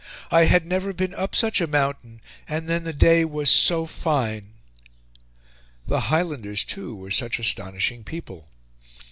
I 0.31 0.45
had 0.45 0.65
never 0.65 0.93
been 0.93 1.13
up 1.13 1.35
such 1.35 1.61
a 1.61 1.67
mountain, 1.67 2.21
and 2.49 2.67
then 2.67 2.85
the 2.85 2.91
day 2.91 3.23
was 3.23 3.51
so 3.51 3.85
fine." 3.85 4.53
The 5.85 5.99
Highlanders, 6.09 6.65
too, 6.65 6.95
were 6.95 7.11
such 7.11 7.37
astonishing 7.37 8.03
people. 8.03 8.49